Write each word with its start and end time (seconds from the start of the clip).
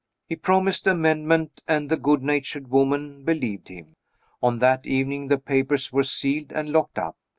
He 0.27 0.35
promised 0.35 0.87
amendment, 0.87 1.61
and 1.67 1.87
the 1.87 1.95
good 1.95 2.23
natured 2.23 2.69
woman 2.71 3.23
believed 3.23 3.67
him. 3.67 3.97
On 4.41 4.57
that 4.57 4.87
evening 4.87 5.27
the 5.27 5.37
papers 5.37 5.93
were 5.93 6.01
sealed, 6.01 6.51
and 6.51 6.69
locked 6.71 6.97
up. 6.97 7.15